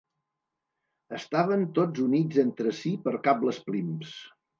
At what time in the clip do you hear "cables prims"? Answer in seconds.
3.29-4.17